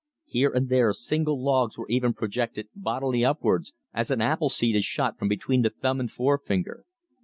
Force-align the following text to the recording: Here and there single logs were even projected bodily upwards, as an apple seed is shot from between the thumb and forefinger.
Here 0.25 0.49
and 0.49 0.67
there 0.67 0.93
single 0.93 1.39
logs 1.39 1.77
were 1.77 1.85
even 1.87 2.15
projected 2.15 2.69
bodily 2.75 3.23
upwards, 3.23 3.71
as 3.93 4.09
an 4.09 4.19
apple 4.19 4.49
seed 4.49 4.75
is 4.75 4.83
shot 4.83 5.19
from 5.19 5.27
between 5.27 5.61
the 5.61 5.69
thumb 5.69 5.99
and 5.99 6.09
forefinger. 6.11 6.85